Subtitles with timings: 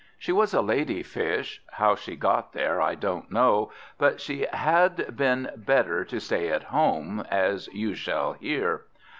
[0.17, 5.15] She was a lady Fish how she got there I don't know; but she had
[5.15, 8.81] been better to stay at home, as you shall hear.